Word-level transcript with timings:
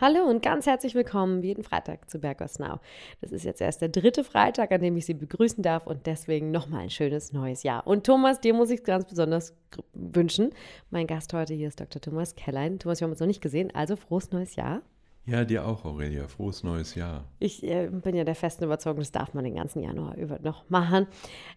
Hallo 0.00 0.22
und 0.30 0.44
ganz 0.44 0.66
herzlich 0.66 0.94
willkommen 0.94 1.42
jeden 1.42 1.64
Freitag 1.64 2.08
zu 2.08 2.20
Bergos 2.20 2.60
Now. 2.60 2.78
Das 3.20 3.32
ist 3.32 3.44
jetzt 3.44 3.60
erst 3.60 3.80
der 3.80 3.88
dritte 3.88 4.22
Freitag, 4.22 4.70
an 4.70 4.80
dem 4.80 4.96
ich 4.96 5.06
Sie 5.06 5.14
begrüßen 5.14 5.60
darf 5.60 5.88
und 5.88 6.06
deswegen 6.06 6.52
nochmal 6.52 6.82
ein 6.82 6.90
schönes 6.90 7.32
neues 7.32 7.64
Jahr. 7.64 7.84
Und 7.84 8.06
Thomas, 8.06 8.38
dir 8.40 8.54
muss 8.54 8.70
ich 8.70 8.84
ganz 8.84 9.06
besonders 9.06 9.56
wünschen. 9.94 10.50
Mein 10.90 11.08
Gast 11.08 11.32
heute 11.32 11.52
hier 11.52 11.66
ist 11.66 11.80
Dr. 11.80 12.00
Thomas 12.00 12.36
Kellein. 12.36 12.78
Thomas, 12.78 13.00
wir 13.00 13.06
haben 13.06 13.10
uns 13.10 13.18
noch 13.18 13.26
nicht 13.26 13.40
gesehen, 13.40 13.74
also 13.74 13.96
frohes 13.96 14.30
neues 14.30 14.54
Jahr. 14.54 14.82
Ja, 15.26 15.44
dir 15.44 15.66
auch, 15.66 15.84
Aurelia. 15.84 16.28
Frohes 16.28 16.62
neues 16.62 16.94
Jahr. 16.94 17.24
Ich 17.40 17.64
äh, 17.64 17.88
bin 17.90 18.14
ja 18.14 18.22
der 18.22 18.36
festen 18.36 18.62
Überzeugung, 18.62 19.00
das 19.00 19.10
darf 19.10 19.34
man 19.34 19.42
den 19.42 19.56
ganzen 19.56 19.82
Januar 19.82 20.16
über 20.16 20.38
noch 20.38 20.70
machen. 20.70 21.08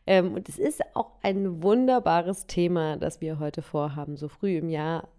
Ähm, 0.07 0.33
und 0.33 0.49
es 0.49 0.57
ist 0.57 0.81
auch 0.95 1.11
ein 1.21 1.61
wunderbares 1.61 2.47
Thema, 2.47 2.97
das 2.97 3.21
wir 3.21 3.37
heute 3.37 3.61
vorhaben. 3.61 4.17
So 4.17 4.29
früh 4.29 4.57
im 4.57 4.69
Jahr 4.69 5.09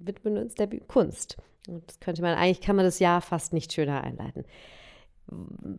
widmen 0.00 0.34
wir 0.34 0.42
uns 0.42 0.56
der 0.56 0.66
Kunst. 0.88 1.36
Und 1.68 1.88
das 1.88 2.00
könnte 2.00 2.22
man, 2.22 2.36
eigentlich 2.36 2.60
kann 2.60 2.76
man 2.76 2.84
das 2.84 2.98
Jahr 2.98 3.20
fast 3.20 3.52
nicht 3.52 3.72
schöner 3.72 4.02
einleiten. 4.02 4.44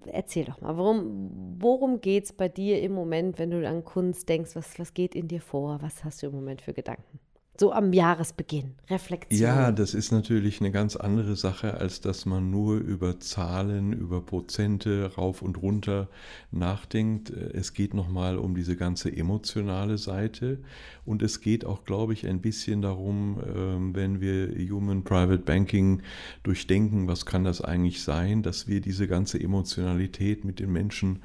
Erzähl 0.06 0.46
doch 0.46 0.62
mal, 0.62 0.78
worum, 0.78 1.58
worum 1.60 2.02
geht 2.02 2.26
es 2.26 2.34
bei 2.34 2.48
dir 2.48 2.82
im 2.82 2.94
Moment, 2.94 3.38
wenn 3.40 3.52
du 3.52 3.68
an 3.68 3.84
Kunst 3.84 4.30
denkst? 4.30 4.56
Was, 4.56 4.80
was 4.80 4.94
geht 4.94 5.16
in 5.16 5.28
dir 5.28 5.42
vor? 5.42 5.82
Was 5.82 6.04
hast 6.04 6.24
du 6.24 6.28
im 6.28 6.34
Moment 6.34 6.62
für 6.62 6.74
Gedanken? 6.74 7.20
So 7.60 7.72
am 7.72 7.94
Jahresbeginn, 7.94 8.74
Reflexion. 8.90 9.40
Ja, 9.40 9.72
das 9.72 9.94
ist 9.94 10.12
natürlich 10.12 10.60
eine 10.60 10.72
ganz 10.72 10.96
andere 10.96 11.36
Sache, 11.36 11.76
als 11.76 12.02
dass 12.02 12.26
man 12.26 12.50
nur 12.50 12.78
über 12.78 13.20
Zahlen, 13.20 13.94
über 13.94 14.22
Prozente 14.22 15.12
rauf 15.16 15.44
und 15.44 15.62
runter 15.62 16.10
nachdenkt. 16.50 17.30
Es 17.30 17.74
geht 17.76 17.94
nochmal 17.94 18.40
um 18.40 18.56
diese 18.56 18.76
ganze 18.76 19.16
emotionale 19.16 20.00
Seite 20.00 20.58
und 21.06 21.22
es 21.22 21.42
geht 21.42 21.64
auch, 21.64 21.84
glaube 21.84 22.14
ich, 22.14 22.26
ein 22.26 22.42
bisschen 22.42 22.82
darum, 22.82 23.40
ähm, 23.56 23.94
wenn 23.94 24.20
wir 24.20 24.50
Human 24.72 25.04
Private 25.04 25.44
Banking 25.44 26.02
durchdenken, 26.42 27.08
was 27.08 27.24
kann 27.24 27.44
das 27.44 27.62
eigentlich 27.62 28.02
sein, 28.02 28.42
dass 28.42 28.68
wir 28.68 28.82
diese 28.82 29.08
ganze 29.08 29.40
Emotionalität 29.40 30.44
mit 30.44 30.60
den 30.60 30.72
Menschen, 30.72 31.22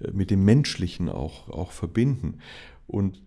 äh, 0.00 0.12
mit 0.12 0.30
dem 0.30 0.44
Menschlichen 0.44 1.08
auch, 1.08 1.48
auch 1.48 1.72
verbinden. 1.72 2.38
Und 2.86 3.20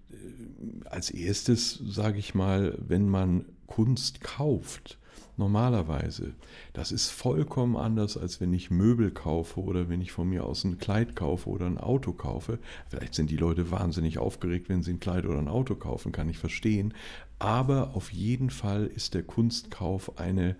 als 0.86 1.10
erstes 1.10 1.82
sage 1.86 2.20
ich 2.20 2.36
mal, 2.36 2.78
wenn 2.80 3.08
man 3.10 3.46
Kunst 3.68 4.22
kauft, 4.22 4.98
normalerweise, 5.38 6.34
das 6.74 6.92
ist 6.92 7.10
vollkommen 7.10 7.76
anders, 7.76 8.18
als 8.18 8.42
wenn 8.42 8.54
ich 8.54 8.72
Möbel 8.72 9.12
kaufe 9.12 9.60
oder 9.62 9.90
wenn 9.90 10.02
ich 10.02 10.12
von 10.12 10.28
mir 10.30 10.46
aus 10.46 10.64
ein 10.64 10.78
Kleid 10.78 11.16
kaufe 11.16 11.50
oder 11.50 11.66
ein 11.66 11.78
Auto 11.78 12.14
kaufe. 12.14 12.60
Vielleicht 12.90 13.14
sind 13.14 13.30
die 13.30 13.38
Leute 13.38 13.72
wahnsinnig 13.72 14.18
aufgeregt, 14.18 14.70
wenn 14.70 14.84
sie 14.84 14.94
ein 14.94 15.00
Kleid 15.00 15.26
oder 15.26 15.40
ein 15.40 15.48
Auto 15.48 15.76
kaufen, 15.76 16.12
kann 16.12 16.30
ich 16.30 16.38
verstehen. 16.38 16.94
Aber 17.40 17.96
auf 17.96 18.12
jeden 18.12 18.50
Fall 18.50 18.88
ist 18.88 19.14
der 19.14 19.24
Kunstkauf 19.24 20.18
eine 20.18 20.56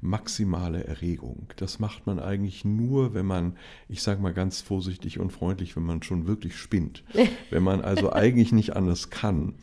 maximale 0.00 0.84
Erregung. 0.84 1.48
Das 1.56 1.78
macht 1.78 2.06
man 2.06 2.20
eigentlich 2.20 2.64
nur, 2.64 3.14
wenn 3.14 3.26
man, 3.26 3.56
ich 3.88 4.02
sage 4.02 4.22
mal 4.22 4.34
ganz 4.34 4.60
vorsichtig 4.60 5.18
und 5.18 5.32
freundlich, 5.32 5.74
wenn 5.74 5.84
man 5.84 6.02
schon 6.02 6.26
wirklich 6.26 6.56
spinnt. 6.56 7.02
wenn 7.50 7.62
man 7.62 7.80
also 7.80 8.12
eigentlich 8.12 8.52
nicht 8.52 8.76
anders 8.76 9.10
kann. 9.10 9.54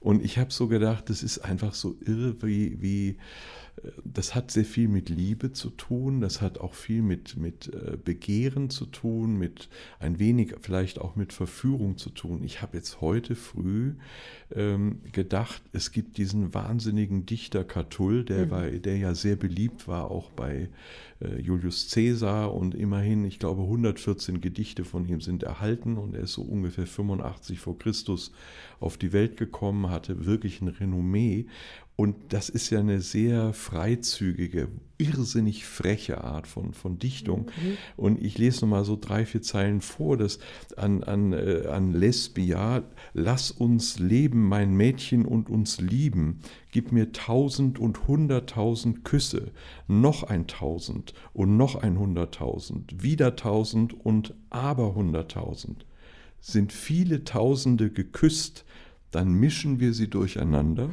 Und 0.00 0.24
ich 0.24 0.38
habe 0.38 0.50
so 0.50 0.68
gedacht, 0.68 1.08
das 1.08 1.22
ist 1.22 1.38
einfach 1.38 1.74
so 1.74 1.96
irre, 2.04 2.36
wie, 2.42 2.80
wie 2.82 3.16
das 4.04 4.34
hat 4.34 4.50
sehr 4.50 4.64
viel 4.64 4.88
mit 4.88 5.08
Liebe 5.08 5.52
zu 5.52 5.70
tun, 5.70 6.20
das 6.20 6.40
hat 6.40 6.58
auch 6.58 6.74
viel 6.74 7.02
mit, 7.02 7.36
mit 7.36 7.72
äh, 7.74 7.96
Begehren 8.02 8.70
zu 8.70 8.86
tun, 8.86 9.36
mit 9.36 9.68
ein 9.98 10.18
wenig 10.18 10.54
vielleicht 10.60 11.00
auch 11.00 11.16
mit 11.16 11.32
Verführung 11.32 11.98
zu 11.98 12.10
tun. 12.10 12.44
Ich 12.44 12.62
habe 12.62 12.76
jetzt 12.76 13.00
heute 13.00 13.34
früh 13.34 13.94
ähm, 14.54 15.00
gedacht, 15.12 15.62
es 15.72 15.90
gibt 15.90 16.18
diesen 16.18 16.54
wahnsinnigen 16.54 17.26
Dichter 17.26 17.64
Catull, 17.64 18.24
der, 18.24 18.46
mhm. 18.46 18.50
war, 18.50 18.70
der 18.70 18.96
ja 18.96 19.14
sehr 19.14 19.36
beliebt 19.36 19.88
war, 19.88 20.10
auch 20.10 20.30
bei 20.30 20.68
äh, 21.20 21.40
Julius 21.40 21.90
Caesar 21.90 22.54
und 22.54 22.74
immerhin, 22.74 23.24
ich 23.24 23.38
glaube, 23.38 23.62
114 23.62 24.40
Gedichte 24.40 24.84
von 24.84 25.06
ihm 25.06 25.20
sind 25.20 25.42
erhalten 25.42 25.98
und 25.98 26.14
er 26.14 26.22
ist 26.22 26.34
so 26.34 26.42
ungefähr 26.42 26.86
85 26.86 27.58
vor 27.58 27.78
Christus 27.78 28.32
auf 28.80 28.96
die 28.96 29.12
Welt 29.12 29.36
gekommen, 29.36 29.90
hatte 29.90 30.26
wirklich 30.26 30.60
ein 30.60 30.68
Renommee 30.68 31.46
und 31.96 32.16
das 32.30 32.48
ist 32.48 32.70
ja 32.70 32.80
eine 32.80 33.00
sehr 33.00 33.52
freizügige, 33.52 34.66
irrsinnig 34.98 35.64
freche 35.64 36.24
Art 36.24 36.48
von, 36.48 36.72
von 36.72 36.98
Dichtung. 36.98 37.42
Mhm. 37.42 37.76
Und 37.96 38.20
ich 38.20 38.36
lese 38.36 38.62
nochmal 38.62 38.84
so 38.84 38.98
drei, 39.00 39.24
vier 39.24 39.42
Zeilen 39.42 39.80
vor, 39.80 40.16
das 40.16 40.40
an, 40.76 41.04
an, 41.04 41.32
äh, 41.32 41.68
an 41.68 41.92
Lesbia, 41.92 42.82
lass 43.12 43.52
uns 43.52 44.00
leben, 44.00 44.48
mein 44.48 44.74
Mädchen, 44.74 45.24
und 45.24 45.48
uns 45.48 45.80
lieben. 45.80 46.40
Gib 46.72 46.90
mir 46.90 47.12
tausend 47.12 47.78
und 47.78 48.08
hunderttausend 48.08 49.04
Küsse, 49.04 49.52
noch 49.86 50.24
ein 50.24 50.48
tausend 50.48 51.14
und 51.32 51.56
noch 51.56 51.76
ein 51.76 51.96
hunderttausend, 51.96 53.04
wieder 53.04 53.36
tausend 53.36 53.94
und 54.04 54.34
aber 54.50 54.96
hunderttausend. 54.96 55.86
Sind 56.40 56.72
viele 56.72 57.22
Tausende 57.22 57.90
geküsst, 57.90 58.64
dann 59.14 59.32
mischen 59.34 59.78
wir 59.78 59.92
sie 59.92 60.08
durcheinander, 60.08 60.90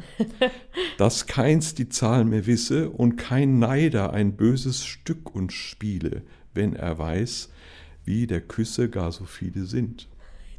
dass 0.98 1.26
keins 1.26 1.74
die 1.74 1.90
Zahl 1.90 2.24
mehr 2.24 2.46
wisse 2.46 2.90
und 2.90 3.16
kein 3.16 3.58
Neider 3.58 4.14
ein 4.14 4.36
böses 4.36 4.86
Stück 4.86 5.34
uns 5.34 5.54
spiele, 5.54 6.22
wenn 6.54 6.76
er 6.76 7.00
weiß, 7.00 7.50
wie 8.06 8.28
der 8.28 8.42
Küsse 8.42 8.90
gar 8.90 9.12
so 9.12 9.26
viele 9.26 9.66
sind. 9.66 10.08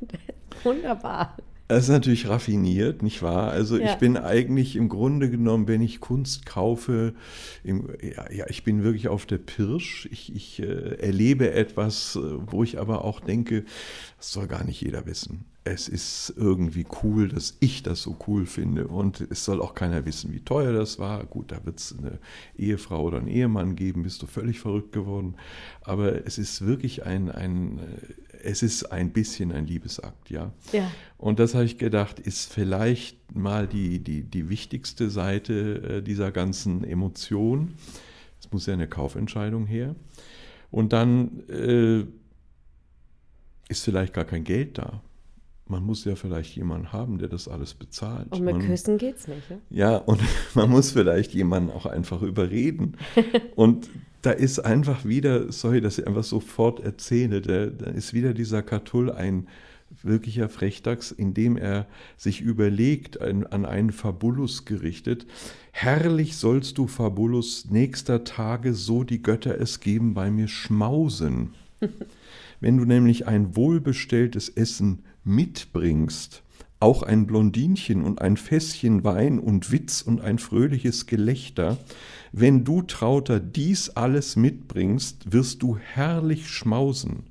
Wunderbar. 0.64 1.36
Das 1.72 1.84
ist 1.84 1.88
natürlich 1.88 2.28
raffiniert, 2.28 3.02
nicht 3.02 3.22
wahr? 3.22 3.50
Also 3.50 3.78
ja. 3.78 3.90
ich 3.90 3.94
bin 3.96 4.18
eigentlich 4.18 4.76
im 4.76 4.90
Grunde 4.90 5.30
genommen, 5.30 5.68
wenn 5.68 5.80
ich 5.80 6.00
Kunst 6.00 6.44
kaufe, 6.44 7.14
im, 7.64 7.88
ja, 8.02 8.30
ja, 8.30 8.44
ich 8.50 8.62
bin 8.62 8.82
wirklich 8.82 9.08
auf 9.08 9.24
der 9.24 9.38
Pirsch. 9.38 10.06
Ich, 10.12 10.34
ich 10.36 10.60
äh, 10.60 10.98
erlebe 11.00 11.52
etwas, 11.52 12.16
äh, 12.16 12.20
wo 12.20 12.62
ich 12.62 12.78
aber 12.78 13.06
auch 13.06 13.20
denke, 13.20 13.64
das 14.18 14.32
soll 14.32 14.48
gar 14.48 14.64
nicht 14.64 14.82
jeder 14.82 15.06
wissen 15.06 15.46
es 15.64 15.88
ist 15.88 16.34
irgendwie 16.36 16.84
cool, 17.02 17.28
dass 17.28 17.56
ich 17.60 17.84
das 17.84 18.02
so 18.02 18.16
cool 18.26 18.46
finde. 18.46 18.88
Und 18.88 19.20
es 19.30 19.44
soll 19.44 19.60
auch 19.60 19.74
keiner 19.74 20.04
wissen, 20.04 20.32
wie 20.32 20.40
teuer 20.40 20.72
das 20.72 20.98
war. 20.98 21.24
Gut, 21.24 21.52
da 21.52 21.64
wird 21.64 21.78
es 21.78 21.94
eine 21.96 22.18
Ehefrau 22.56 23.04
oder 23.04 23.18
einen 23.18 23.28
Ehemann 23.28 23.76
geben, 23.76 24.02
bist 24.02 24.20
du 24.22 24.26
völlig 24.26 24.58
verrückt 24.58 24.92
geworden. 24.92 25.36
Aber 25.82 26.26
es 26.26 26.38
ist 26.38 26.66
wirklich 26.66 27.06
ein, 27.06 27.30
ein 27.30 27.78
es 28.42 28.62
ist 28.62 28.84
ein 28.92 29.12
bisschen 29.12 29.52
ein 29.52 29.66
Liebesakt, 29.66 30.30
ja. 30.30 30.52
ja. 30.72 30.90
Und 31.18 31.38
das 31.38 31.54
habe 31.54 31.64
ich 31.64 31.78
gedacht, 31.78 32.18
ist 32.18 32.52
vielleicht 32.52 33.34
mal 33.34 33.66
die, 33.66 34.00
die, 34.00 34.22
die 34.22 34.48
wichtigste 34.48 35.10
Seite 35.10 35.98
äh, 35.98 36.02
dieser 36.02 36.32
ganzen 36.32 36.84
Emotion. 36.84 37.74
Es 38.40 38.50
muss 38.52 38.66
ja 38.66 38.74
eine 38.74 38.88
Kaufentscheidung 38.88 39.66
her. 39.66 39.94
Und 40.70 40.92
dann 40.92 41.48
äh, 41.48 42.04
ist 43.68 43.84
vielleicht 43.84 44.12
gar 44.12 44.24
kein 44.24 44.44
Geld 44.44 44.78
da 44.78 45.02
man 45.72 45.84
muss 45.84 46.04
ja 46.04 46.14
vielleicht 46.14 46.54
jemanden 46.54 46.92
haben, 46.92 47.18
der 47.18 47.28
das 47.28 47.48
alles 47.48 47.74
bezahlt. 47.74 48.30
Und 48.30 48.44
mit 48.44 48.56
man, 48.56 48.66
Küssen 48.66 48.98
geht's 48.98 49.26
nicht. 49.26 49.50
Ja? 49.50 49.56
ja, 49.70 49.96
und 49.96 50.20
man 50.54 50.70
muss 50.70 50.92
vielleicht 50.92 51.32
jemanden 51.32 51.70
auch 51.70 51.86
einfach 51.86 52.22
überreden. 52.22 52.96
und 53.56 53.88
da 54.22 54.30
ist 54.30 54.60
einfach 54.60 55.04
wieder, 55.04 55.50
sorry, 55.52 55.80
dass 55.80 55.98
ich 55.98 56.06
einfach 56.06 56.24
sofort 56.24 56.80
erzähle, 56.80 57.40
da, 57.40 57.66
da 57.66 57.90
ist 57.90 58.14
wieder 58.14 58.32
dieser 58.34 58.62
Catull 58.62 59.10
ein 59.10 59.48
wirklicher 60.02 60.48
Frechdachs, 60.48 61.10
indem 61.10 61.56
er 61.56 61.86
sich 62.16 62.40
überlegt, 62.40 63.20
ein, 63.20 63.46
an 63.46 63.66
einen 63.66 63.90
Fabulus 63.90 64.64
gerichtet, 64.64 65.26
herrlich 65.72 66.36
sollst 66.36 66.78
du, 66.78 66.86
Fabulus, 66.86 67.66
nächster 67.70 68.24
Tage, 68.24 68.74
so 68.74 69.04
die 69.04 69.22
Götter 69.22 69.60
es 69.60 69.80
geben, 69.80 70.14
bei 70.14 70.30
mir 70.30 70.48
schmausen. 70.48 71.54
Wenn 72.60 72.76
du 72.76 72.84
nämlich 72.84 73.26
ein 73.26 73.56
wohlbestelltes 73.56 74.48
Essen 74.48 75.00
mitbringst, 75.24 76.42
auch 76.82 77.04
ein 77.04 77.26
Blondinchen 77.28 78.02
und 78.02 78.20
ein 78.20 78.36
Fässchen 78.36 79.04
Wein 79.04 79.38
und 79.38 79.70
Witz 79.70 80.02
und 80.02 80.20
ein 80.20 80.40
fröhliches 80.40 81.06
Gelächter, 81.06 81.78
wenn 82.32 82.64
du, 82.64 82.82
Trauter, 82.82 83.38
dies 83.38 83.90
alles 83.90 84.34
mitbringst, 84.34 85.32
wirst 85.32 85.62
du 85.62 85.76
herrlich 85.78 86.48
schmausen, 86.48 87.24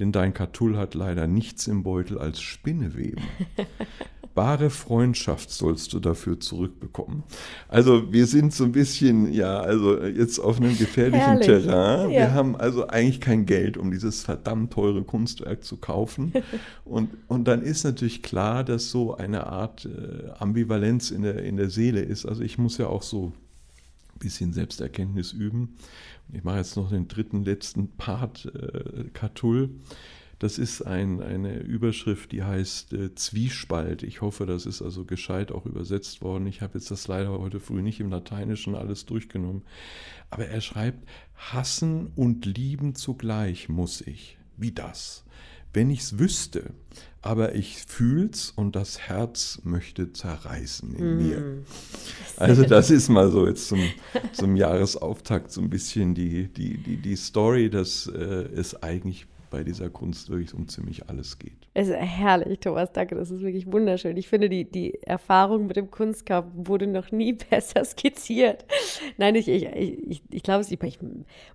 denn 0.00 0.10
dein 0.10 0.34
Katull 0.34 0.76
hat 0.76 0.94
leider 0.94 1.28
nichts 1.28 1.68
im 1.68 1.84
Beutel 1.84 2.18
als 2.18 2.40
Spinneweben. 2.40 3.22
bare 4.38 4.70
Freundschaft 4.70 5.50
sollst 5.50 5.92
du 5.92 5.98
dafür 5.98 6.38
zurückbekommen. 6.38 7.24
Also 7.66 8.12
wir 8.12 8.28
sind 8.28 8.54
so 8.54 8.62
ein 8.62 8.70
bisschen, 8.70 9.32
ja, 9.32 9.58
also 9.58 10.00
jetzt 10.04 10.38
auf 10.38 10.58
einem 10.58 10.78
gefährlichen 10.78 11.18
Herrlich. 11.18 11.46
Terrain. 11.46 12.10
Ja. 12.10 12.20
Wir 12.20 12.34
haben 12.34 12.54
also 12.54 12.86
eigentlich 12.86 13.20
kein 13.20 13.46
Geld, 13.46 13.76
um 13.76 13.90
dieses 13.90 14.22
verdammt 14.22 14.72
teure 14.72 15.02
Kunstwerk 15.02 15.64
zu 15.64 15.76
kaufen. 15.76 16.32
und, 16.84 17.10
und 17.26 17.48
dann 17.48 17.62
ist 17.62 17.82
natürlich 17.82 18.22
klar, 18.22 18.62
dass 18.62 18.92
so 18.92 19.16
eine 19.16 19.48
Art 19.48 19.86
äh, 19.86 20.30
Ambivalenz 20.38 21.10
in 21.10 21.22
der, 21.22 21.42
in 21.42 21.56
der 21.56 21.70
Seele 21.70 21.98
ist. 21.98 22.24
Also 22.24 22.42
ich 22.42 22.58
muss 22.58 22.78
ja 22.78 22.86
auch 22.86 23.02
so 23.02 23.32
ein 24.14 24.18
bisschen 24.20 24.52
Selbsterkenntnis 24.52 25.32
üben. 25.32 25.74
Ich 26.32 26.44
mache 26.44 26.58
jetzt 26.58 26.76
noch 26.76 26.90
den 26.90 27.08
dritten, 27.08 27.42
letzten 27.42 27.88
Part, 27.96 28.46
äh, 28.54 29.08
Catull 29.12 29.70
Das 30.38 30.58
ist 30.58 30.82
ein, 30.82 31.20
eine 31.20 31.58
Überschrift, 31.58 32.30
die 32.30 32.44
heißt 32.44 32.92
äh, 32.92 33.14
Zwiespalt. 33.14 34.04
Ich 34.04 34.20
hoffe, 34.20 34.46
das 34.46 34.66
ist 34.66 34.82
also 34.82 35.04
gescheit 35.04 35.50
auch 35.50 35.66
übersetzt 35.66 36.22
worden. 36.22 36.46
Ich 36.46 36.62
habe 36.62 36.78
jetzt 36.78 36.90
das 36.90 37.08
leider 37.08 37.30
heute 37.38 37.58
früh 37.58 37.82
nicht 37.82 37.98
im 37.98 38.10
Lateinischen 38.10 38.76
alles 38.76 39.04
durchgenommen. 39.04 39.62
Aber 40.30 40.46
er 40.46 40.60
schreibt, 40.60 41.08
hassen 41.34 42.12
und 42.14 42.46
lieben 42.46 42.94
zugleich 42.94 43.68
muss 43.68 44.00
ich. 44.00 44.38
Wie 44.56 44.72
das? 44.72 45.24
Wenn 45.72 45.90
ich 45.90 46.00
es 46.00 46.18
wüsste, 46.18 46.70
aber 47.20 47.54
ich 47.54 47.84
fühl's 47.86 48.52
und 48.54 48.74
das 48.74 49.00
Herz 49.00 49.60
möchte 49.64 50.12
zerreißen 50.12 50.94
in 50.94 51.16
mm. 51.16 51.18
mir. 51.18 51.58
Also 52.36 52.62
das 52.64 52.90
ist 52.90 53.08
mal 53.08 53.30
so 53.30 53.46
jetzt 53.46 53.68
zum, 53.68 53.80
zum 54.32 54.56
Jahresauftakt 54.56 55.52
so 55.52 55.60
ein 55.60 55.68
bisschen 55.68 56.14
die, 56.14 56.48
die, 56.48 56.78
die, 56.78 56.96
die 56.96 57.16
Story, 57.16 57.70
dass 57.70 58.06
äh, 58.06 58.48
es 58.54 58.82
eigentlich 58.82 59.26
bei 59.50 59.64
dieser 59.64 59.90
Kunst 59.90 60.30
wirklich 60.30 60.54
um 60.54 60.68
ziemlich 60.68 61.08
alles 61.08 61.38
geht. 61.38 61.67
Es 61.78 61.86
ist 61.86 61.94
herrlich, 61.94 62.58
Thomas, 62.58 62.92
danke, 62.92 63.14
das 63.14 63.30
ist 63.30 63.40
wirklich 63.40 63.70
wunderschön. 63.70 64.16
Ich 64.16 64.26
finde, 64.26 64.48
die, 64.48 64.68
die 64.68 65.00
Erfahrung 65.04 65.68
mit 65.68 65.76
dem 65.76 65.92
Kunstkauf 65.92 66.44
wurde 66.52 66.88
noch 66.88 67.12
nie 67.12 67.32
besser 67.50 67.84
skizziert. 67.84 68.64
Nein, 69.16 69.36
ich, 69.36 69.46
ich, 69.46 69.64
ich, 69.64 70.22
ich 70.28 70.42
glaube, 70.42 70.64
ich, 70.68 70.82
ich 70.82 70.98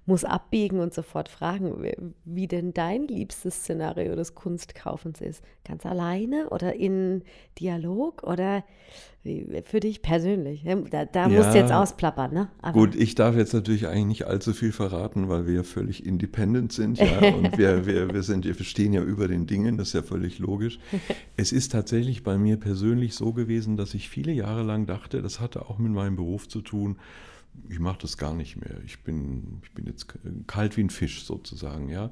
muss 0.06 0.24
abbiegen 0.24 0.80
und 0.80 0.94
sofort 0.94 1.28
fragen, 1.28 1.76
wie 2.24 2.48
denn 2.48 2.74
dein 2.74 3.06
liebstes 3.06 3.56
Szenario 3.56 4.16
des 4.16 4.34
Kunstkaufens 4.34 5.20
ist. 5.20 5.44
Ganz 5.66 5.86
alleine 5.86 6.50
oder 6.52 6.74
in 6.74 7.24
Dialog 7.60 8.24
oder 8.24 8.64
für 9.64 9.80
dich 9.80 10.02
persönlich. 10.02 10.66
Da, 10.92 11.06
da 11.06 11.30
ja, 11.30 11.38
musst 11.38 11.54
du 11.54 11.58
jetzt 11.58 11.72
ausplappern, 11.72 12.34
ne? 12.34 12.50
Aber 12.62 12.78
gut, 12.78 12.94
ich 12.96 13.16
darf 13.16 13.38
jetzt 13.38 13.54
natürlich 13.54 13.88
eigentlich 13.88 14.06
nicht 14.06 14.28
allzu 14.28 14.52
viel 14.52 14.74
verraten, 14.74 15.30
weil 15.30 15.48
wir 15.48 15.54
ja 15.54 15.64
völlig 15.64 16.06
independent 16.06 16.74
sind, 16.74 17.00
ja. 17.00 17.20
Und 17.36 17.58
wir, 17.58 17.86
wir, 17.86 18.14
wir, 18.14 18.22
sind, 18.22 18.44
wir 18.44 18.54
stehen 18.66 18.92
ja 18.92 19.02
über 19.02 19.30
den 19.30 19.48
Dingen, 19.48 19.78
das 19.78 19.90
ist 19.90 19.94
ja 19.94 20.02
völlig 20.14 20.38
logisch. 20.38 20.80
es 21.38 21.52
ist 21.52 21.72
tatsächlich 21.72 22.22
bei 22.24 22.38
mir 22.38 22.58
persönlich 22.58 23.16
so 23.16 23.34
gewesen, 23.34 23.78
dass 23.78 23.96
ich 23.96 24.10
viele 24.10 24.32
Jahre 24.32 24.62
lang 24.62 24.86
dachte, 24.86 25.24
das 25.24 25.40
hatte 25.40 25.66
auch 25.68 25.80
mit 25.80 25.92
meinem 25.92 26.16
Beruf 26.16 26.48
zu 26.48 26.62
tun. 26.62 26.98
Ich 27.70 27.80
mache 27.80 28.00
das 28.02 28.18
gar 28.18 28.36
nicht 28.36 28.58
mehr. 28.58 28.78
Ich 28.86 29.00
bin, 29.00 29.62
ich 29.64 29.72
bin 29.72 29.88
jetzt 29.88 30.08
kalt 30.46 30.78
wie 30.78 30.84
ein 30.84 30.90
Fisch 30.92 31.24
sozusagen, 31.24 31.90
ja. 31.90 32.12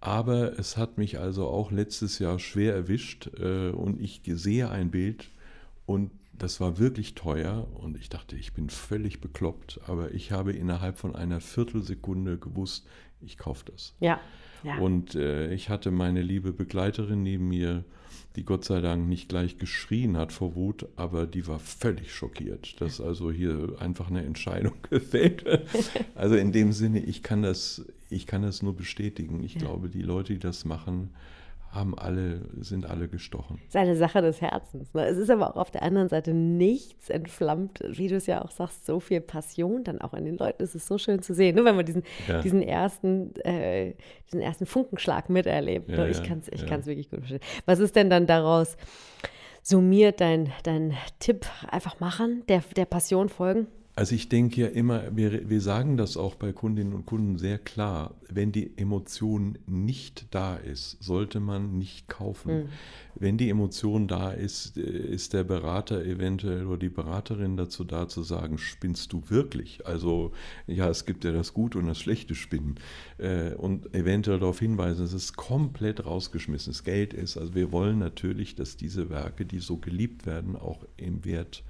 Aber 0.00 0.58
es 0.58 0.76
hat 0.76 0.96
mich 0.96 1.18
also 1.18 1.46
auch 1.46 1.72
letztes 1.72 2.20
Jahr 2.20 2.38
schwer 2.38 2.74
erwischt 2.74 3.30
äh, 3.38 3.70
und 3.70 4.00
ich 4.00 4.22
sehe 4.24 4.70
ein 4.70 4.90
Bild 4.90 5.28
und 5.86 6.10
das 6.40 6.58
war 6.58 6.78
wirklich 6.78 7.14
teuer 7.14 7.68
und 7.74 7.96
ich 7.98 8.08
dachte, 8.08 8.34
ich 8.34 8.54
bin 8.54 8.70
völlig 8.70 9.20
bekloppt, 9.20 9.80
aber 9.86 10.12
ich 10.12 10.32
habe 10.32 10.52
innerhalb 10.52 10.98
von 10.98 11.14
einer 11.14 11.40
Viertelsekunde 11.40 12.38
gewusst, 12.38 12.86
ich 13.20 13.36
kaufe 13.36 13.66
das. 13.70 13.94
Ja. 14.00 14.18
ja. 14.62 14.78
Und 14.78 15.14
äh, 15.14 15.52
ich 15.52 15.68
hatte 15.68 15.90
meine 15.90 16.22
liebe 16.22 16.52
Begleiterin 16.52 17.22
neben 17.22 17.48
mir, 17.48 17.84
die 18.36 18.44
Gott 18.44 18.64
sei 18.64 18.80
Dank 18.80 19.06
nicht 19.06 19.28
gleich 19.28 19.58
geschrien 19.58 20.16
hat 20.16 20.32
vor 20.32 20.54
Wut, 20.54 20.88
aber 20.96 21.26
die 21.26 21.46
war 21.46 21.58
völlig 21.58 22.14
schockiert, 22.14 22.80
dass 22.80 23.00
also 23.00 23.30
hier 23.30 23.76
einfach 23.78 24.08
eine 24.08 24.24
Entscheidung 24.24 24.74
gefällt 24.90 25.44
wird. 25.44 25.68
Also 26.14 26.36
in 26.36 26.52
dem 26.52 26.72
Sinne, 26.72 27.00
ich 27.00 27.22
kann 27.22 27.42
das, 27.42 27.84
ich 28.08 28.26
kann 28.26 28.42
das 28.42 28.62
nur 28.62 28.74
bestätigen. 28.74 29.42
Ich 29.42 29.54
ja. 29.54 29.60
glaube, 29.60 29.90
die 29.90 30.02
Leute, 30.02 30.32
die 30.32 30.38
das 30.38 30.64
machen, 30.64 31.10
haben 31.72 31.96
alle, 31.96 32.40
sind 32.60 32.84
alle 32.84 33.08
gestochen. 33.08 33.58
Das 33.58 33.68
ist 33.68 33.76
eine 33.76 33.96
Sache 33.96 34.22
des 34.22 34.40
Herzens. 34.40 34.92
Ne? 34.92 35.06
Es 35.06 35.16
ist 35.16 35.30
aber 35.30 35.50
auch 35.50 35.56
auf 35.56 35.70
der 35.70 35.82
anderen 35.82 36.08
Seite 36.08 36.34
nichts 36.34 37.10
entflammt, 37.10 37.80
wie 37.86 38.08
du 38.08 38.16
es 38.16 38.26
ja 38.26 38.42
auch 38.42 38.50
sagst, 38.50 38.86
so 38.86 38.98
viel 38.98 39.20
Passion 39.20 39.84
dann 39.84 40.00
auch 40.00 40.12
in 40.14 40.24
den 40.24 40.36
Leuten. 40.36 40.62
Es 40.62 40.74
ist 40.74 40.86
so 40.86 40.98
schön 40.98 41.22
zu 41.22 41.32
sehen, 41.32 41.54
ne? 41.54 41.64
wenn 41.64 41.76
man 41.76 41.86
diesen, 41.86 42.02
ja. 42.26 42.40
diesen, 42.40 42.60
ersten, 42.60 43.36
äh, 43.36 43.94
diesen 44.26 44.40
ersten 44.40 44.66
Funkenschlag 44.66 45.30
miterlebt. 45.30 45.88
Ne? 45.88 45.96
Ja, 45.96 46.06
ich 46.06 46.22
kann 46.24 46.40
es 46.40 46.48
ich 46.48 46.68
ja. 46.68 46.86
wirklich 46.86 47.08
gut 47.08 47.20
verstehen. 47.20 47.40
Was 47.66 47.78
ist 47.78 47.94
denn 47.94 48.10
dann 48.10 48.26
daraus 48.26 48.76
summiert 49.62 50.20
dein, 50.20 50.52
dein 50.64 50.96
Tipp? 51.20 51.46
Einfach 51.70 52.00
machen, 52.00 52.42
der, 52.48 52.64
der 52.74 52.86
Passion 52.86 53.28
folgen? 53.28 53.68
Also 53.96 54.14
ich 54.14 54.28
denke 54.28 54.62
ja 54.62 54.68
immer, 54.68 55.14
wir, 55.16 55.50
wir 55.50 55.60
sagen 55.60 55.96
das 55.96 56.16
auch 56.16 56.36
bei 56.36 56.52
Kundinnen 56.52 56.94
und 56.94 57.06
Kunden 57.06 57.38
sehr 57.38 57.58
klar, 57.58 58.14
wenn 58.28 58.52
die 58.52 58.78
Emotion 58.78 59.58
nicht 59.66 60.26
da 60.30 60.56
ist, 60.56 61.02
sollte 61.02 61.40
man 61.40 61.76
nicht 61.76 62.08
kaufen. 62.08 62.54
Mhm. 62.54 62.68
Wenn 63.16 63.36
die 63.36 63.50
Emotion 63.50 64.06
da 64.06 64.30
ist, 64.30 64.78
äh, 64.78 64.80
ist 64.80 65.32
der 65.32 65.42
Berater 65.42 66.04
eventuell 66.04 66.66
oder 66.66 66.78
die 66.78 66.88
Beraterin 66.88 67.56
dazu 67.56 67.82
da 67.82 68.08
zu 68.08 68.22
sagen, 68.22 68.58
spinnst 68.58 69.12
du 69.12 69.24
wirklich? 69.28 69.86
Also 69.86 70.32
ja, 70.66 70.88
es 70.88 71.04
gibt 71.04 71.24
ja 71.24 71.32
das 71.32 71.52
gute 71.52 71.78
und 71.78 71.86
das 71.86 71.98
schlechte 71.98 72.36
Spinnen 72.36 72.76
äh, 73.18 73.54
und 73.54 73.92
eventuell 73.92 74.38
darauf 74.38 74.60
hinweisen, 74.60 75.02
dass 75.02 75.12
es 75.12 75.32
komplett 75.32 76.06
rausgeschmissenes 76.06 76.84
Geld 76.84 77.12
ist. 77.12 77.36
Also 77.36 77.54
wir 77.54 77.72
wollen 77.72 77.98
natürlich, 77.98 78.54
dass 78.54 78.76
diese 78.76 79.10
Werke, 79.10 79.44
die 79.44 79.58
so 79.58 79.78
geliebt 79.78 80.26
werden, 80.26 80.54
auch 80.54 80.86
im 80.96 81.24
Wert 81.24 81.64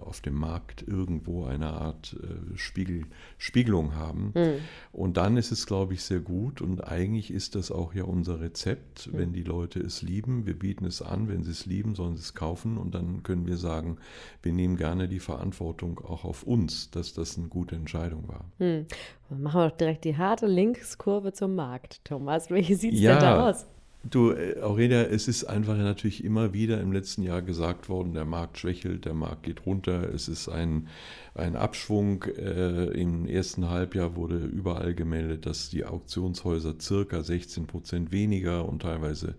auf 0.00 0.20
dem 0.20 0.34
Markt 0.34 0.86
irgendwo 0.86 1.44
eine 1.44 1.68
Art 1.68 2.16
äh, 2.22 2.56
Spiegel, 2.56 3.06
Spiegelung 3.36 3.94
haben. 3.94 4.32
Mhm. 4.34 4.58
Und 4.92 5.16
dann 5.16 5.36
ist 5.36 5.50
es, 5.50 5.66
glaube 5.66 5.94
ich, 5.94 6.02
sehr 6.02 6.20
gut 6.20 6.60
und 6.60 6.86
eigentlich 6.86 7.32
ist 7.32 7.54
das 7.54 7.70
auch 7.70 7.94
ja 7.94 8.04
unser 8.04 8.40
Rezept, 8.40 9.08
mhm. 9.08 9.18
wenn 9.18 9.32
die 9.32 9.42
Leute 9.42 9.80
es 9.80 10.02
lieben. 10.02 10.46
Wir 10.46 10.58
bieten 10.58 10.84
es 10.84 11.02
an, 11.02 11.28
wenn 11.28 11.42
sie 11.42 11.50
es 11.50 11.66
lieben, 11.66 11.94
sollen 11.94 12.16
sie 12.16 12.22
es 12.22 12.34
kaufen 12.34 12.78
und 12.78 12.94
dann 12.94 13.22
können 13.22 13.46
wir 13.46 13.56
sagen, 13.56 13.98
wir 14.42 14.52
nehmen 14.52 14.76
gerne 14.76 15.08
die 15.08 15.20
Verantwortung 15.20 15.98
auch 16.00 16.24
auf 16.24 16.44
uns, 16.44 16.90
dass 16.90 17.12
das 17.12 17.36
eine 17.36 17.48
gute 17.48 17.74
Entscheidung 17.76 18.28
war. 18.28 18.44
Mhm. 18.58 18.86
Machen 19.28 19.60
wir 19.60 19.70
doch 19.70 19.76
direkt 19.76 20.04
die 20.04 20.16
harte 20.16 20.46
Linkskurve 20.46 21.32
zum 21.32 21.56
Markt, 21.56 22.04
Thomas. 22.04 22.50
Wie 22.50 22.74
sieht 22.74 22.94
es 22.94 23.00
ja, 23.00 23.12
denn 23.12 23.20
da 23.20 23.48
aus? 23.50 23.66
Du, 24.10 24.30
äh, 24.30 24.60
Aurelia, 24.60 25.02
es 25.02 25.26
ist 25.26 25.44
einfach 25.44 25.76
natürlich 25.76 26.22
immer 26.22 26.52
wieder 26.52 26.80
im 26.80 26.92
letzten 26.92 27.22
Jahr 27.22 27.42
gesagt 27.42 27.88
worden, 27.88 28.12
der 28.12 28.24
Markt 28.24 28.58
schwächelt, 28.58 29.04
der 29.04 29.14
Markt 29.14 29.42
geht 29.42 29.66
runter, 29.66 30.12
es 30.14 30.28
ist 30.28 30.48
ein, 30.48 30.88
ein 31.34 31.56
Abschwung. 31.56 32.22
Äh, 32.24 32.90
Im 32.90 33.26
ersten 33.26 33.68
Halbjahr 33.68 34.14
wurde 34.14 34.36
überall 34.36 34.94
gemeldet, 34.94 35.46
dass 35.46 35.70
die 35.70 35.84
Auktionshäuser 35.84 36.74
circa 36.78 37.22
16 37.22 37.66
Prozent 37.66 38.12
weniger 38.12 38.68
und 38.68 38.82
teilweise 38.82 39.34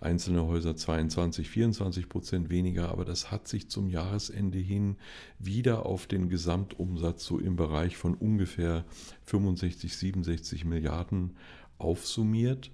einzelne 0.00 0.46
Häuser 0.46 0.74
22, 0.74 1.48
24 1.48 2.08
Prozent 2.08 2.50
weniger. 2.50 2.88
Aber 2.88 3.04
das 3.04 3.30
hat 3.30 3.46
sich 3.46 3.68
zum 3.68 3.88
Jahresende 3.88 4.58
hin 4.58 4.96
wieder 5.38 5.86
auf 5.86 6.06
den 6.06 6.28
Gesamtumsatz 6.28 7.24
so 7.24 7.38
im 7.38 7.56
Bereich 7.56 7.96
von 7.96 8.14
ungefähr 8.14 8.84
65, 9.26 9.94
67 9.96 10.64
Milliarden 10.64 11.36
aufsummiert. 11.78 12.72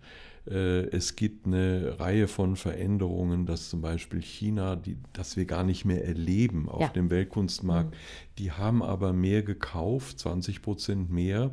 Äh, 0.48 0.86
es 0.90 1.16
gibt 1.16 1.46
eine 1.46 1.98
Reihe 1.98 2.28
von 2.28 2.56
Veränderungen, 2.56 3.46
dass 3.46 3.70
zum 3.70 3.80
Beispiel 3.80 4.20
China, 4.20 4.76
die, 4.76 4.96
das 5.12 5.36
wir 5.36 5.46
gar 5.46 5.64
nicht 5.64 5.84
mehr 5.84 6.04
erleben 6.04 6.68
auf 6.68 6.80
ja. 6.80 6.88
dem 6.88 7.10
Weltkunstmarkt, 7.10 7.90
mhm. 7.90 7.96
die 8.38 8.52
haben 8.52 8.82
aber 8.82 9.12
mehr 9.12 9.42
gekauft, 9.42 10.18
20 10.18 10.62
Prozent 10.62 11.10
mehr. 11.10 11.52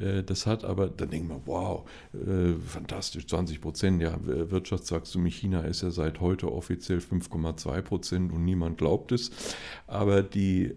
Äh, 0.00 0.22
das 0.22 0.46
hat 0.46 0.64
aber, 0.64 0.88
dann 0.88 1.10
denkt 1.10 1.28
man, 1.28 1.42
wow, 1.46 1.88
äh, 2.14 2.54
fantastisch, 2.54 3.26
20 3.26 3.60
Prozent. 3.60 4.02
Ja, 4.02 4.18
Wirtschaftswachstum 4.22 5.24
in 5.26 5.30
China 5.30 5.60
ist 5.62 5.82
ja 5.82 5.90
seit 5.90 6.20
heute 6.20 6.52
offiziell 6.52 6.98
5,2 6.98 7.82
Prozent 7.82 8.32
und 8.32 8.44
niemand 8.44 8.78
glaubt 8.78 9.12
es. 9.12 9.30
Aber 9.86 10.22
die 10.22 10.76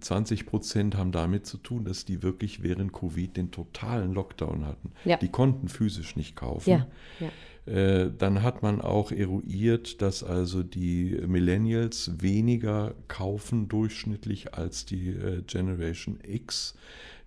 20 0.00 0.40
ähm, 0.40 0.46
Prozent 0.46 0.96
haben 0.96 1.12
damit 1.12 1.46
zu 1.46 1.58
tun, 1.58 1.84
dass 1.84 2.04
die 2.04 2.22
wirklich 2.22 2.62
während 2.62 2.92
Covid 2.92 3.36
den 3.36 3.50
totalen 3.50 4.12
Lockdown 4.12 4.64
hatten. 4.66 4.92
Ja. 5.04 5.16
Die 5.16 5.28
konnten 5.28 5.68
physisch 5.68 6.16
nicht 6.16 6.36
kaufen. 6.36 6.70
Ja. 6.70 6.86
Ja. 7.20 7.28
Äh, 7.66 8.10
dann 8.16 8.42
hat 8.42 8.62
man 8.62 8.80
auch 8.80 9.12
eruiert, 9.12 10.00
dass 10.00 10.22
also 10.22 10.62
die 10.62 11.18
Millennials 11.26 12.12
weniger 12.20 12.94
kaufen 13.08 13.68
durchschnittlich 13.68 14.54
als 14.54 14.86
die 14.86 15.14
Generation 15.46 16.18
X. 16.26 16.74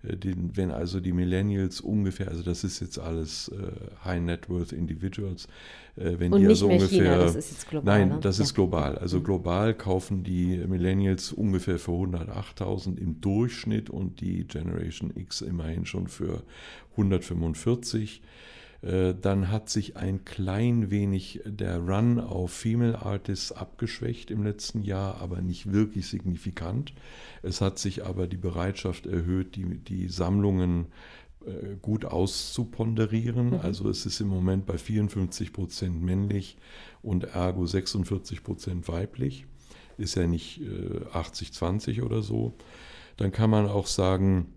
Äh, 0.02 0.16
den, 0.16 0.56
wenn 0.56 0.70
also 0.70 1.00
die 1.00 1.12
Millennials 1.12 1.80
ungefähr, 1.80 2.28
also 2.28 2.42
das 2.42 2.64
ist 2.64 2.80
jetzt 2.80 2.98
alles 2.98 3.48
äh, 3.48 4.04
High 4.04 4.22
Net 4.22 4.48
Worth 4.48 4.72
Individuals, 4.72 5.46
äh, 5.96 6.14
wenn 6.18 6.32
Und 6.32 6.40
die 6.40 6.46
also 6.46 6.68
ungefähr, 6.68 6.88
China, 6.88 7.18
das 7.18 7.36
ist 7.36 7.50
jetzt 7.52 7.68
global, 7.68 7.98
nein, 7.98 8.08
ne? 8.08 8.18
das 8.20 8.38
ja. 8.38 8.44
ist 8.44 8.54
global. 8.54 8.98
Also 8.98 9.18
mhm. 9.18 9.24
global 9.24 9.74
kaufen 9.74 10.22
die 10.22 10.58
Millennials 10.66 11.32
ungefähr 11.32 11.78
für 11.78 11.92
108.000 11.92 12.98
im 12.98 13.20
Durchschnitt 13.20 13.90
und 13.90 14.20
die 14.20 14.44
Generation 14.44 15.12
X 15.14 15.42
immerhin 15.42 15.86
schon 15.86 16.08
für 16.08 16.42
145. 16.92 18.22
Äh, 18.82 19.14
dann 19.14 19.50
hat 19.50 19.68
sich 19.68 19.96
ein 19.96 20.24
klein 20.24 20.90
wenig 20.90 21.40
der 21.44 21.78
Run 21.78 22.18
auf 22.18 22.52
Female 22.52 23.00
Artists 23.00 23.52
abgeschwächt 23.52 24.30
im 24.30 24.42
letzten 24.42 24.82
Jahr, 24.82 25.20
aber 25.20 25.42
nicht 25.42 25.72
wirklich 25.72 26.08
signifikant. 26.08 26.94
Es 27.42 27.60
hat 27.60 27.78
sich 27.78 28.04
aber 28.04 28.26
die 28.26 28.38
Bereitschaft 28.38 29.06
erhöht, 29.06 29.56
die, 29.56 29.78
die 29.78 30.08
Sammlungen 30.08 30.86
äh, 31.44 31.76
gut 31.82 32.06
auszuponderieren. 32.06 33.50
Mhm. 33.50 33.60
Also 33.60 33.88
es 33.88 34.06
ist 34.06 34.20
im 34.20 34.28
Moment 34.28 34.66
bei 34.66 34.78
54 34.78 35.52
Prozent 35.52 36.02
männlich 36.02 36.56
und 37.02 37.24
ergo 37.24 37.66
46 37.66 38.42
Prozent 38.42 38.88
weiblich. 38.88 39.46
Ist 39.98 40.14
ja 40.14 40.26
nicht 40.26 40.62
80-20 40.62 41.98
äh, 41.98 42.00
oder 42.00 42.22
so. 42.22 42.56
Dann 43.18 43.32
kann 43.32 43.50
man 43.50 43.66
auch 43.66 43.86
sagen, 43.86 44.54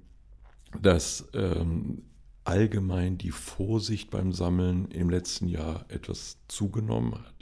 dass 0.82 1.28
ähm, 1.34 2.04
allgemein 2.44 3.18
die 3.18 3.32
Vorsicht 3.32 4.10
beim 4.10 4.34
Sammeln 4.34 4.90
im 4.92 5.10
letzten 5.10 5.48
Jahr 5.48 5.86
etwas 5.90 6.38
zugenommen 6.48 7.14
hat. 7.16 7.34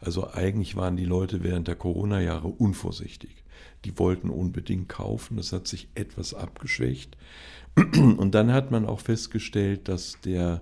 Also 0.00 0.30
eigentlich 0.32 0.76
waren 0.76 0.96
die 0.96 1.04
Leute 1.04 1.42
während 1.42 1.68
der 1.68 1.76
Corona-Jahre 1.76 2.48
unvorsichtig. 2.48 3.44
Die 3.84 3.98
wollten 3.98 4.30
unbedingt 4.30 4.88
kaufen, 4.88 5.36
das 5.36 5.52
hat 5.52 5.68
sich 5.68 5.88
etwas 5.94 6.34
abgeschwächt. 6.34 7.16
Und 7.76 8.34
dann 8.34 8.52
hat 8.52 8.70
man 8.70 8.86
auch 8.86 9.00
festgestellt, 9.00 9.88
dass 9.88 10.20
der 10.20 10.60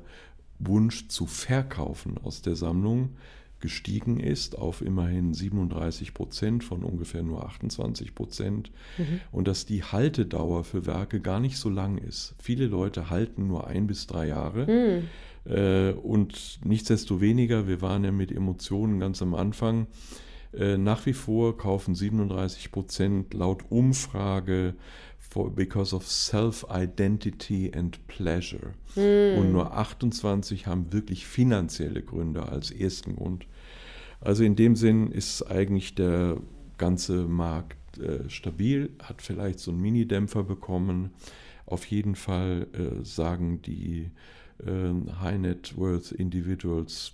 Wunsch 0.59 1.09
zu 1.09 1.27
verkaufen 1.27 2.19
aus 2.23 2.43
der 2.43 2.55
Sammlung 2.55 3.17
gestiegen 3.61 4.21
ist 4.21 4.57
auf 4.57 4.83
immerhin 4.83 5.35
37 5.35 6.15
Prozent 6.15 6.65
von 6.65 6.85
ungefähr 6.85 7.23
nur 7.23 7.45
28 7.45 8.15
Prozent 8.15 8.71
mhm. 8.99 9.21
und 9.33 9.49
dass 9.49 9.67
die 9.67 9.83
Haltedauer 9.83 10.65
für 10.65 10.87
Werke 10.87 11.21
gar 11.21 11.41
nicht 11.41 11.59
so 11.59 11.69
lang 11.69 11.99
ist. 11.99 12.35
Viele 12.39 12.67
Leute 12.67 13.11
halten 13.11 13.47
nur 13.47 13.67
ein 13.67 13.87
bis 13.87 14.07
drei 14.07 14.29
Jahre. 14.29 14.67
Mhm. 14.67 15.53
Äh, 15.53 15.93
und 15.93 16.61
nichtsdestoweniger, 16.65 17.67
wir 17.67 17.81
waren 17.81 18.05
ja 18.05 18.13
mit 18.13 18.31
Emotionen 18.33 19.01
ganz 19.01 19.23
am 19.23 19.35
Anfang, 19.35 19.87
äh, 20.53 20.77
nach 20.77 21.07
wie 21.07 21.13
vor 21.13 21.57
kaufen 21.57 21.95
37 21.95 22.73
Prozent 22.73 23.35
laut 23.35 23.65
Umfrage 23.69 24.75
for, 25.31 25.49
because 25.51 25.95
of 25.95 26.07
self-identity 26.07 27.71
and 27.73 28.05
pleasure. 28.09 28.75
Mm. 28.97 29.39
Und 29.39 29.53
nur 29.53 29.73
28 29.73 30.67
haben 30.67 30.93
wirklich 30.93 31.27
finanzielle 31.27 32.03
Gründe 32.03 32.49
als 32.49 32.71
ersten 32.71 33.17
Grund. 33.17 33.47
Also 34.21 34.43
in 34.43 34.57
dem 34.57 34.77
Sinn 34.77 35.13
ist 35.13 35.43
eigentlich 35.43 35.95
der 35.95 36.39
ganze 36.79 37.27
Markt 37.27 37.99
äh, 37.99 38.29
stabil, 38.29 38.91
hat 39.03 39.23
vielleicht 39.23 39.61
so 39.61 39.71
einen 39.71 39.81
Mini-Dämpfer 39.81 40.43
bekommen. 40.43 41.11
Auf 41.65 41.87
jeden 41.87 42.17
Fall 42.17 42.67
äh, 42.73 43.05
sagen 43.05 43.63
die 43.63 44.11
äh, 44.59 45.13
High 45.21 45.39
Net 45.39 45.77
Worth 45.77 46.11
Individuals, 46.11 47.13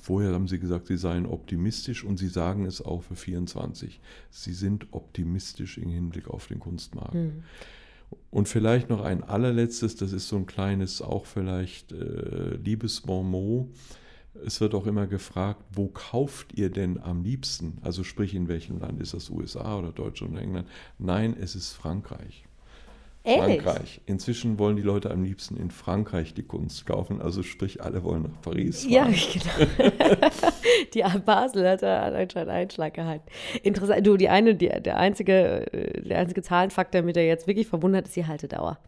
vorher 0.00 0.32
haben 0.32 0.48
sie 0.48 0.58
gesagt, 0.58 0.86
sie 0.86 0.96
seien 0.96 1.26
optimistisch 1.26 2.04
und 2.04 2.18
sie 2.18 2.28
sagen 2.28 2.64
es 2.66 2.82
auch 2.82 3.02
für 3.02 3.16
24. 3.16 4.00
Sie 4.30 4.52
sind 4.52 4.86
optimistisch 4.92 5.78
im 5.78 5.90
Hinblick 5.90 6.28
auf 6.28 6.46
den 6.46 6.60
Kunstmarkt. 6.60 7.14
Mhm. 7.14 7.44
Und 8.30 8.48
vielleicht 8.48 8.90
noch 8.90 9.02
ein 9.02 9.22
allerletztes, 9.22 9.96
das 9.96 10.12
ist 10.12 10.28
so 10.28 10.36
ein 10.36 10.46
kleines, 10.46 11.02
auch 11.02 11.26
vielleicht 11.26 11.92
äh, 11.92 12.56
Liebesbonmot. 12.56 13.68
Es 14.46 14.60
wird 14.60 14.74
auch 14.74 14.86
immer 14.86 15.06
gefragt, 15.06 15.62
wo 15.72 15.88
kauft 15.88 16.54
ihr 16.54 16.70
denn 16.70 16.98
am 16.98 17.22
liebsten? 17.22 17.78
Also 17.82 18.04
sprich, 18.04 18.34
in 18.34 18.48
welchem 18.48 18.78
Land 18.78 19.00
ist 19.00 19.14
das 19.14 19.28
USA 19.28 19.78
oder 19.78 19.92
Deutschland 19.92 20.32
oder 20.32 20.42
England? 20.42 20.68
Nein, 20.98 21.36
es 21.38 21.54
ist 21.54 21.72
Frankreich. 21.72 22.44
Ehrlich? 23.24 23.62
Frankreich. 23.62 24.00
Inzwischen 24.06 24.58
wollen 24.58 24.76
die 24.76 24.82
Leute 24.82 25.10
am 25.10 25.22
liebsten 25.22 25.56
in 25.56 25.70
Frankreich 25.70 26.34
die 26.34 26.42
Kunst 26.42 26.86
kaufen. 26.86 27.22
Also 27.22 27.42
sprich, 27.42 27.82
alle 27.82 28.02
wollen 28.02 28.22
nach 28.22 28.40
Paris. 28.42 28.82
Fahren. 28.82 28.92
Ja, 28.92 29.04
genau. 29.08 30.30
die 30.94 31.20
Basel 31.20 31.68
hat 31.68 31.82
da 31.82 32.02
anscheinend 32.02 32.50
Einschlag 32.50 32.94
gehalten. 32.94 33.24
Interessant. 33.62 34.04
Du, 34.06 34.16
die 34.16 34.28
eine, 34.28 34.56
die, 34.56 34.68
der 34.68 34.96
einzige, 34.96 35.72
äh, 35.72 36.02
der 36.02 36.18
einzige 36.18 36.42
Zahlenfaktor, 36.42 36.92
der 36.92 37.02
mich 37.04 37.14
da 37.14 37.20
jetzt 37.20 37.46
wirklich 37.46 37.68
verwundert, 37.68 38.08
ist 38.08 38.16
die 38.16 38.26
Haltedauer. 38.26 38.78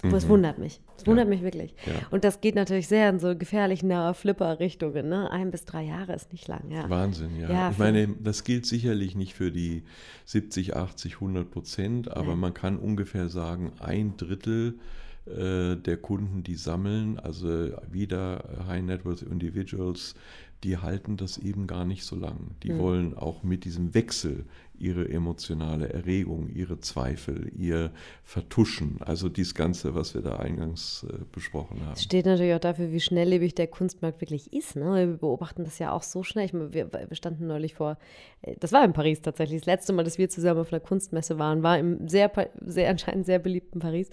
Das, 0.00 0.24
mhm. 0.24 0.28
wundert 0.28 0.58
mich. 0.58 0.80
Das 0.96 1.06
wundert 1.06 1.26
ja. 1.26 1.30
mich 1.30 1.42
wirklich. 1.42 1.74
Ja. 1.84 1.92
Und 2.10 2.24
das 2.24 2.40
geht 2.40 2.54
natürlich 2.54 2.88
sehr 2.88 3.10
in 3.10 3.18
so 3.18 3.36
gefährlichen 3.36 3.92
Flipper-Richtungen. 4.14 5.08
Ne? 5.08 5.30
Ein 5.30 5.50
bis 5.50 5.64
drei 5.64 5.82
Jahre 5.82 6.14
ist 6.14 6.32
nicht 6.32 6.48
lang. 6.48 6.70
Ja. 6.70 6.88
Wahnsinn, 6.88 7.38
ja. 7.38 7.50
ja 7.50 7.70
ich 7.70 7.78
meine, 7.78 8.08
das 8.08 8.44
gilt 8.44 8.64
sicherlich 8.64 9.14
nicht 9.14 9.34
für 9.34 9.52
die 9.52 9.82
70, 10.24 10.74
80, 10.76 11.14
100 11.14 11.50
Prozent, 11.50 12.10
aber 12.10 12.28
Nein. 12.28 12.38
man 12.38 12.54
kann 12.54 12.78
ungefähr 12.78 13.28
sagen, 13.28 13.72
ein 13.80 14.16
Drittel 14.16 14.78
äh, 15.26 15.76
der 15.76 15.98
Kunden, 15.98 16.42
die 16.42 16.56
sammeln, 16.56 17.18
also 17.18 17.70
wieder 17.90 18.42
High 18.66 18.82
Net 18.82 19.04
Worth 19.04 19.22
Individuals, 19.22 20.14
die 20.64 20.78
halten 20.78 21.16
das 21.16 21.38
eben 21.38 21.66
gar 21.66 21.84
nicht 21.84 22.04
so 22.04 22.16
lang. 22.16 22.56
Die 22.62 22.72
mhm. 22.72 22.78
wollen 22.78 23.16
auch 23.16 23.42
mit 23.42 23.64
diesem 23.64 23.94
Wechsel 23.94 24.44
ihre 24.78 25.08
emotionale 25.08 25.92
Erregung, 25.92 26.48
ihre 26.48 26.80
Zweifel, 26.80 27.52
ihr 27.56 27.92
Vertuschen, 28.24 28.96
also 29.00 29.28
dies 29.28 29.54
Ganze, 29.54 29.94
was 29.94 30.14
wir 30.14 30.22
da 30.22 30.36
eingangs 30.36 31.06
äh, 31.08 31.18
besprochen 31.30 31.80
haben. 31.80 31.90
Das 31.90 32.02
steht 32.02 32.26
natürlich 32.26 32.54
auch 32.54 32.60
dafür, 32.60 32.90
wie 32.90 33.00
schnelllebig 33.00 33.54
der 33.54 33.68
Kunstmarkt 33.68 34.20
wirklich 34.20 34.52
ist. 34.52 34.74
Ne? 34.74 35.08
Wir 35.08 35.16
beobachten 35.18 35.64
das 35.64 35.78
ja 35.78 35.92
auch 35.92 36.02
so 36.02 36.22
schnell. 36.22 36.46
Ich, 36.46 36.52
wir, 36.52 36.92
wir 36.92 37.16
standen 37.16 37.46
neulich 37.46 37.74
vor, 37.74 37.96
äh, 38.42 38.56
das 38.58 38.72
war 38.72 38.84
in 38.84 38.92
Paris 38.92 39.22
tatsächlich, 39.22 39.60
das 39.60 39.66
letzte 39.66 39.92
Mal, 39.92 40.04
dass 40.04 40.18
wir 40.18 40.28
zusammen 40.28 40.60
auf 40.60 40.72
einer 40.72 40.80
Kunstmesse 40.80 41.38
waren, 41.38 41.62
war 41.62 41.78
im 41.78 42.08
sehr, 42.08 42.30
sehr 42.64 42.90
anscheinend 42.90 43.26
sehr 43.26 43.38
beliebten 43.38 43.78
Paris 43.78 44.10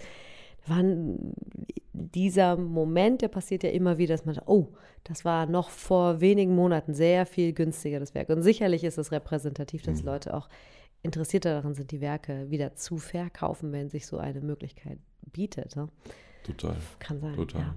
waren 0.66 1.34
dieser 1.92 2.56
Moment, 2.56 3.22
der 3.22 3.28
passiert 3.28 3.62
ja 3.62 3.70
immer 3.70 3.98
wieder, 3.98 4.14
dass 4.14 4.24
man 4.24 4.34
sagt, 4.34 4.48
oh, 4.48 4.68
das 5.04 5.24
war 5.24 5.46
noch 5.46 5.70
vor 5.70 6.20
wenigen 6.20 6.54
Monaten 6.54 6.94
sehr 6.94 7.26
viel 7.26 7.52
günstiger, 7.52 8.00
das 8.00 8.14
Werk. 8.14 8.28
Und 8.28 8.42
sicherlich 8.42 8.84
ist 8.84 8.98
es 8.98 9.12
repräsentativ, 9.12 9.82
dass 9.82 10.00
mhm. 10.00 10.06
Leute 10.06 10.34
auch 10.34 10.48
interessierter 11.02 11.54
daran 11.54 11.74
sind, 11.74 11.90
die 11.90 12.00
Werke 12.00 12.50
wieder 12.50 12.74
zu 12.74 12.98
verkaufen, 12.98 13.72
wenn 13.72 13.88
sich 13.88 14.06
so 14.06 14.18
eine 14.18 14.40
Möglichkeit 14.40 14.98
bietet. 15.32 15.76
Ne? 15.76 15.88
Total. 16.44 16.76
Kann 16.98 17.20
sein. 17.20 17.34
Total. 17.34 17.60
Ja. 17.60 17.74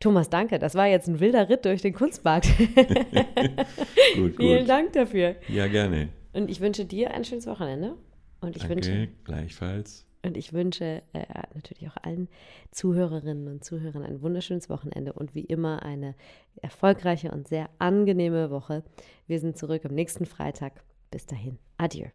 Thomas, 0.00 0.28
danke. 0.28 0.58
Das 0.58 0.74
war 0.74 0.86
jetzt 0.86 1.08
ein 1.08 1.20
wilder 1.20 1.48
Ritt 1.48 1.64
durch 1.64 1.82
den 1.82 1.94
Kunstmarkt. 1.94 2.46
gut, 4.16 4.36
Vielen 4.36 4.60
gut. 4.60 4.68
Dank 4.68 4.92
dafür. 4.92 5.36
Ja, 5.48 5.66
gerne. 5.68 6.08
Und 6.32 6.50
ich 6.50 6.60
wünsche 6.60 6.84
dir 6.84 7.12
ein 7.12 7.24
schönes 7.24 7.46
Wochenende. 7.46 7.94
Und 8.40 8.56
ich 8.56 8.62
danke, 8.62 8.76
wünsche 8.76 9.08
gleichfalls. 9.24 10.05
Und 10.26 10.36
ich 10.36 10.52
wünsche 10.52 11.02
äh, 11.12 11.24
natürlich 11.54 11.88
auch 11.88 11.96
allen 12.02 12.28
Zuhörerinnen 12.70 13.48
und 13.48 13.64
Zuhörern 13.64 14.02
ein 14.02 14.22
wunderschönes 14.22 14.68
Wochenende 14.68 15.12
und 15.12 15.34
wie 15.34 15.44
immer 15.44 15.82
eine 15.82 16.14
erfolgreiche 16.60 17.30
und 17.30 17.48
sehr 17.48 17.70
angenehme 17.78 18.50
Woche. 18.50 18.82
Wir 19.26 19.40
sind 19.40 19.56
zurück 19.56 19.84
am 19.84 19.94
nächsten 19.94 20.26
Freitag. 20.26 20.82
Bis 21.10 21.26
dahin. 21.26 21.58
Adieu. 21.76 22.08